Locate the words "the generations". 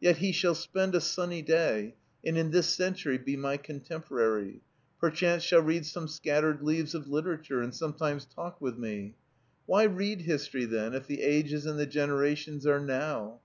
11.78-12.66